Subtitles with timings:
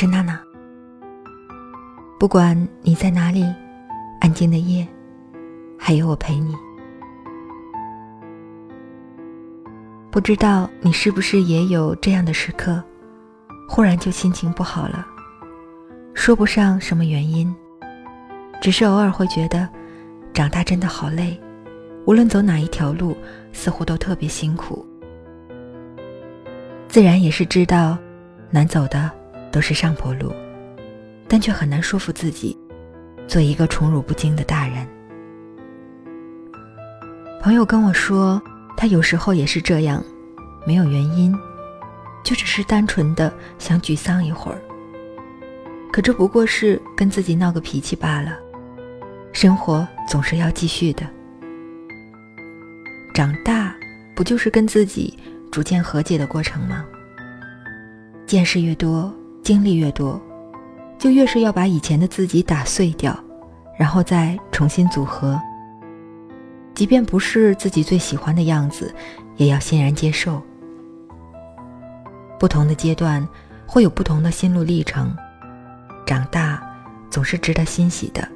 [0.00, 0.40] 是娜娜。
[2.20, 3.44] 不管你在哪里，
[4.20, 4.86] 安静的夜，
[5.76, 6.54] 还有我陪你。
[10.08, 12.80] 不知道你是不是也有这样的时刻，
[13.68, 15.04] 忽然就心情不好了，
[16.14, 17.52] 说不上什么原因，
[18.60, 19.68] 只是偶尔会觉得，
[20.32, 21.36] 长大真的好累，
[22.06, 23.16] 无论走哪一条路，
[23.52, 24.86] 似乎都特别辛苦。
[26.86, 27.98] 自然也是知道，
[28.48, 29.10] 难走的
[29.50, 30.34] 都是上坡路，
[31.28, 32.56] 但却很难说服自己，
[33.26, 34.86] 做一个宠辱不惊的大人。
[37.40, 38.42] 朋友跟我说，
[38.76, 40.04] 他有时候也是这样，
[40.66, 41.34] 没有原因，
[42.24, 44.58] 就只是单纯的想沮丧一会儿。
[45.92, 48.36] 可这不过是跟自己闹个脾气罢了，
[49.32, 51.06] 生活总是要继续的。
[53.14, 53.74] 长大，
[54.14, 55.18] 不就是跟自己？
[55.50, 56.84] 逐渐和解的过程吗？
[58.26, 59.12] 见识越多，
[59.48, 60.20] 经历越多，
[60.98, 63.18] 就越是要把以前的自己打碎掉，
[63.78, 65.40] 然后再重新组合。
[66.74, 68.94] 即便不是自己最喜欢的样子，
[69.38, 70.42] 也要欣然接受。
[72.38, 73.26] 不同的阶段
[73.66, 75.16] 会有不同的心路历程，
[76.04, 76.62] 长大
[77.08, 78.28] 总是值得欣喜的。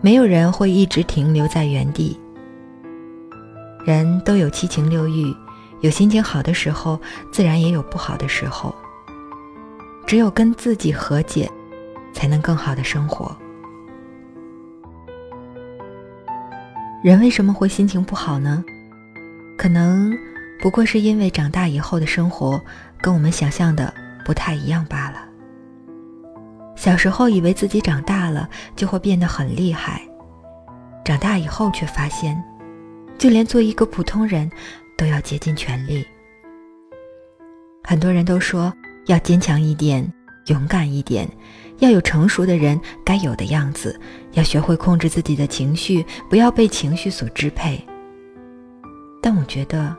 [0.00, 2.18] 没有人会一直停留在原地。
[3.84, 5.32] 人都有七情六欲。
[5.80, 6.98] 有心情好的时候，
[7.30, 8.74] 自然也有不好的时候。
[10.08, 11.46] 只有跟自己和解，
[12.14, 13.36] 才能更好的生活。
[17.02, 18.64] 人为什么会心情不好呢？
[19.58, 20.16] 可能
[20.62, 22.58] 不过是因为长大以后的生活
[23.02, 23.92] 跟我们想象的
[24.24, 25.28] 不太一样罢了。
[26.74, 30.00] 小时候以为自己长大了就会变得很厉害，
[31.04, 32.42] 长大以后却发现，
[33.18, 34.50] 就连做一个普通人。
[34.96, 36.04] 都要竭尽全力。
[37.84, 38.74] 很多人都说
[39.08, 40.06] 要坚强一点，
[40.46, 41.28] 勇敢一点，
[41.78, 43.98] 要有成熟的人该有的样子，
[44.32, 47.82] 要学会控制自己的情绪，不要被情绪所支配。
[49.22, 49.96] 但我觉得，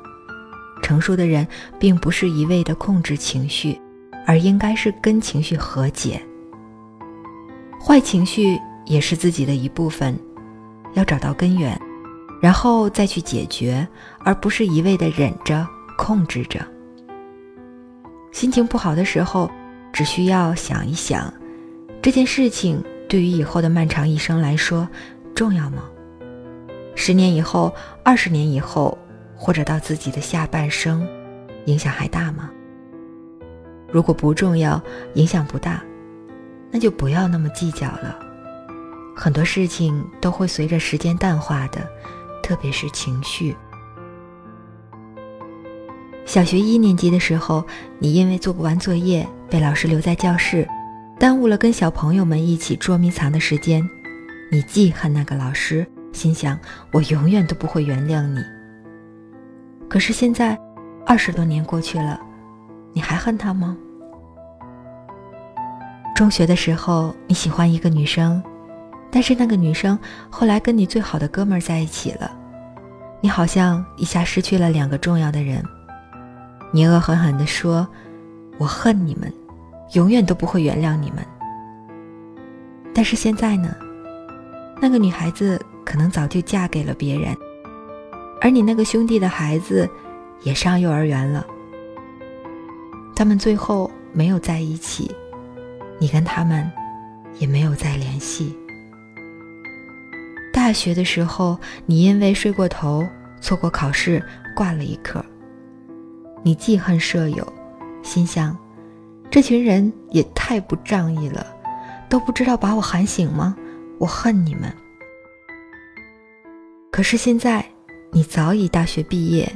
[0.84, 1.46] 成熟的人
[1.80, 3.80] 并不是一味的控制情绪，
[4.28, 6.22] 而应该是跟情绪和解。
[7.82, 10.18] 坏情绪也是自己的一部分，
[10.94, 11.80] 要找到根源。
[12.42, 13.86] 然后再去解决，
[14.20, 16.66] 而不是一味的忍着、控制着。
[18.32, 19.50] 心情不好的时候，
[19.92, 21.34] 只需要想一想，
[22.02, 24.88] 这件事情对于以后的漫长一生来说
[25.36, 25.84] 重要吗？
[26.96, 27.74] 十年以后、
[28.04, 28.98] 二十年以后，
[29.36, 31.08] 或者到自己的下半生，
[31.66, 32.50] 影响还大吗？
[33.92, 34.82] 如果不重要，
[35.16, 35.82] 影响不大，
[36.72, 38.20] 那就不要那么计较了。
[39.16, 41.82] 很多事情都会随着时间淡化的。
[42.42, 43.56] 特别是情绪。
[46.30, 47.66] 小学一年级的时候，
[47.98, 50.68] 你因为做不完作业被老师留在教室，
[51.18, 53.82] 耽误了跟小朋友们一起捉迷藏的时间，
[54.52, 56.56] 你记恨那个老师，心想
[56.92, 58.40] 我永远都不会原谅你。
[59.90, 60.56] 可是现在，
[61.04, 62.22] 二十多年过去了，
[62.94, 63.76] 你还恨他吗？
[66.16, 68.40] 中学的时候，你喜欢一个女生，
[69.10, 69.98] 但是那个女生
[70.30, 72.32] 后来跟你最好的哥们儿在一起了。
[73.20, 75.66] 你好像一下失去了两个重要的人，
[76.72, 77.88] 你恶狠狠地说
[78.60, 79.32] ：“我恨你们，
[79.94, 81.26] 永远都不会原谅你们。”
[82.94, 83.76] 但是现在呢，
[84.82, 87.36] 那个女孩子可能早就嫁给了别人，
[88.42, 89.90] 而你那个兄弟的孩子
[90.44, 91.46] 也上幼儿园了。
[93.16, 95.10] 他们最后没有在一起，
[95.98, 96.70] 你跟他们
[97.40, 98.56] 也没有再联系。
[100.54, 103.08] 大学的时候，你因为睡过头，
[103.42, 104.24] 错过考试，
[104.56, 105.24] 挂了一科。
[106.42, 107.46] 你记恨舍友，
[108.02, 108.58] 心想，
[109.30, 111.46] 这群人也太不仗义了，
[112.08, 113.56] 都不知道把我喊醒吗？
[113.98, 114.74] 我恨你们。
[116.92, 117.66] 可是现在，
[118.12, 119.52] 你早已大学毕业，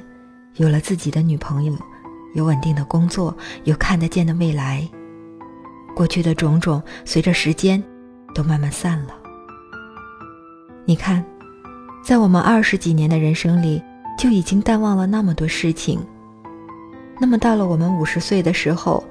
[0.56, 1.74] 有了自己的女朋友，
[2.34, 4.88] 有稳定的工作，有看得见的未来。
[5.96, 7.82] 过去的种种，随着时间，
[8.36, 9.16] 都慢慢散了。
[10.86, 11.24] 你看，
[12.04, 13.82] 在我们二十几年的人生里，
[14.18, 16.06] 就已经淡忘了那么多事情。
[17.20, 19.04] 那么到了我们五十岁的时候，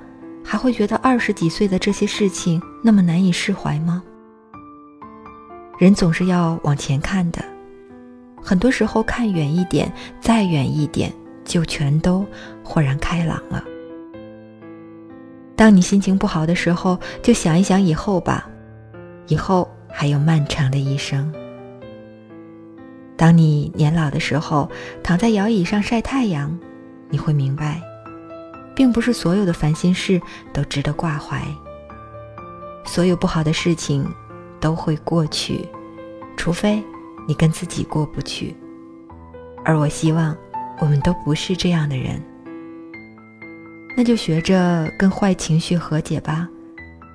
[0.44, 4.02] 还会觉得二十几岁的这些事情那么难以释怀吗？
[5.78, 7.42] 人总是要往前看的，
[8.42, 9.90] 很多时候看远一点，
[10.20, 11.12] 再远一点，
[11.44, 12.26] 就全都
[12.62, 13.64] 豁然开朗了。
[15.56, 18.48] 当你心情不好的时候，就想一想以后吧，
[19.28, 21.32] 以后还有漫长的一生。
[23.16, 24.68] 当你年老的时候，
[25.02, 26.58] 躺在摇椅上晒太阳，
[27.08, 27.80] 你会明白。
[28.82, 30.20] 并不是所有的烦心事
[30.52, 31.40] 都值得挂怀，
[32.84, 34.04] 所有不好的事情
[34.58, 35.68] 都会过去，
[36.36, 36.82] 除非
[37.28, 38.56] 你跟自己过不去。
[39.64, 40.36] 而我希望
[40.80, 42.20] 我们都不是这样的人，
[43.96, 46.48] 那就学着跟坏情绪和解吧，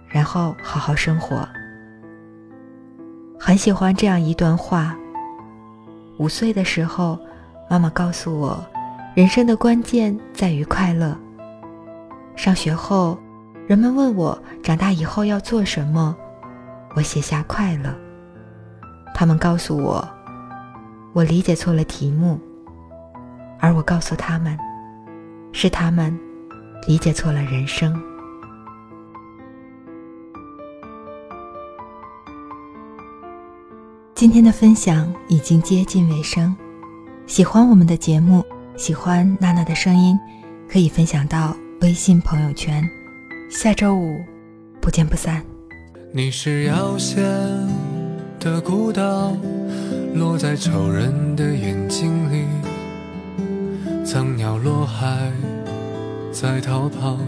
[0.08, 1.46] 然后好好生活。
[3.38, 4.96] 很喜欢这样一段话：
[6.18, 7.20] 五岁的时候，
[7.70, 8.66] 妈妈告诉我，
[9.14, 11.14] 人生的关键在于快乐。
[12.38, 13.18] 上学后，
[13.66, 16.16] 人们问我长大以后要做什么，
[16.96, 17.94] 我写下快乐。
[19.14, 20.08] 他们告诉我，
[21.14, 22.40] 我理解错了题目，
[23.60, 24.56] 而我告诉他们，
[25.52, 26.18] 是他们
[26.88, 28.00] 理解错了人生。
[34.14, 36.56] 今天的分享已经接近尾声，
[37.26, 38.46] 喜欢我们的节目，
[38.76, 40.18] 喜欢娜娜的声音，
[40.70, 41.56] 可以分享到。
[41.82, 42.84] 微信朋友圈，
[43.52, 44.20] 下周五
[44.82, 45.44] 不见不散。
[46.12, 47.24] 你是遥线
[48.40, 49.38] 的孤岛，
[50.16, 52.46] 落在愁人的眼睛里。
[54.04, 55.32] 苍鸟落海
[56.32, 57.20] 在逃跑，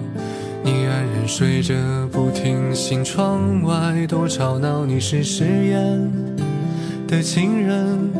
[0.63, 1.75] 你安然睡着
[2.11, 3.05] 不停醒。
[3.05, 6.11] 窗外多吵闹，你是誓言
[7.07, 8.11] 的情人，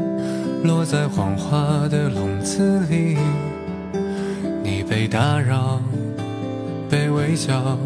[0.63, 3.17] 落在谎话的笼子里。
[4.63, 5.81] 你被打扰。
[6.89, 7.77] 被围剿，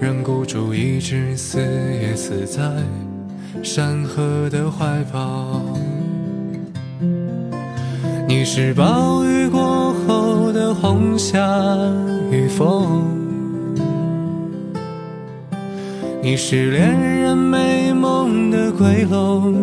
[0.00, 1.58] 人孤注一掷，死
[2.00, 2.62] 也死在
[3.62, 5.62] 山河的怀抱。
[8.26, 11.38] 你是暴雨过后的红霞
[12.30, 13.04] 与风，
[16.22, 19.54] 你是恋人美梦的归拢，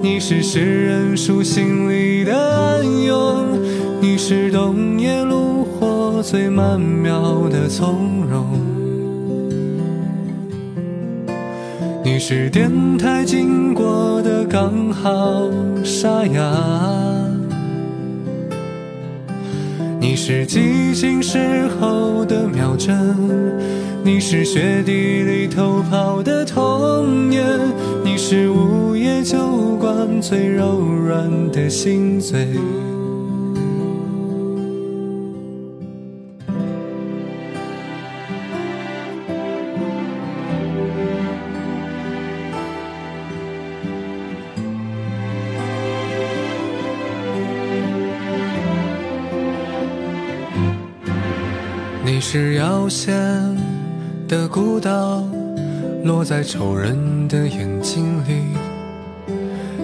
[0.00, 3.58] 你是诗人书信里的暗涌，
[4.00, 5.51] 你是冬夜路
[6.22, 8.46] 最曼妙的从容。
[12.04, 15.50] 你是电台经过的刚好
[15.82, 16.56] 沙哑，
[19.98, 22.96] 你是寂静时候的秒针，
[24.04, 27.44] 你是雪地里偷跑的童年，
[28.04, 32.46] 你是午夜酒馆最柔软的心嘴。
[52.34, 53.14] 是遥线
[54.26, 55.22] 的孤岛，
[56.02, 58.56] 落在愁人的眼睛里。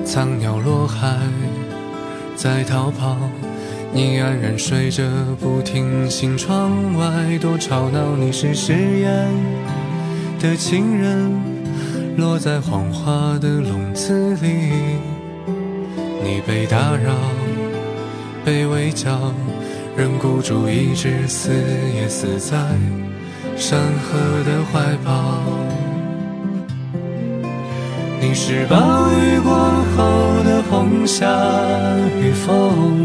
[0.02, 1.18] 苍鸟落海
[2.34, 3.18] 在逃跑，
[3.92, 5.04] 你安然睡着
[5.38, 6.38] 不听醒。
[6.38, 9.28] 窗外多吵闹，你是誓言
[10.40, 11.30] 的情人，
[12.16, 14.70] 落在谎话的笼子里。
[16.24, 17.14] 你被打扰，
[18.42, 19.34] 被围剿。
[19.98, 21.50] 人孤注一掷，死
[21.92, 22.56] 也死在
[23.56, 25.42] 山河的怀抱。
[28.20, 28.76] 你是暴
[29.10, 29.52] 雨过
[29.96, 31.26] 后的红霞
[32.22, 33.02] 与风，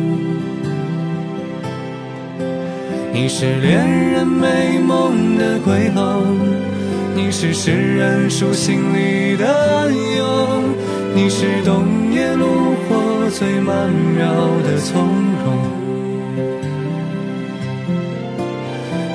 [3.11, 6.37] 你是恋人美梦的归拢，
[7.15, 10.63] 你是诗人书信里的暗涌，
[11.15, 12.45] 你是冬夜炉
[12.87, 14.31] 火最曼妙
[14.61, 15.07] 的从
[15.43, 15.82] 容。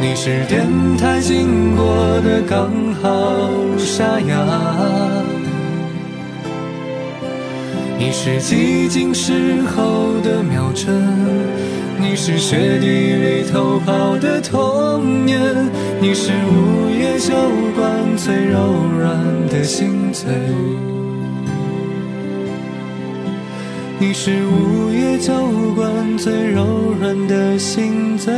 [0.00, 0.64] 你是电
[0.97, 1.85] 台经过
[2.21, 2.71] 的刚
[3.02, 4.47] 好沙哑，
[7.99, 11.02] 你是寂静时候的秒针，
[11.99, 15.40] 你是雪地里偷跑的童年，
[16.00, 17.35] 你是午夜酒
[17.75, 20.31] 馆最柔软的心嘴，
[23.99, 25.35] 你是午夜酒
[25.75, 28.33] 馆最柔软的心嘴。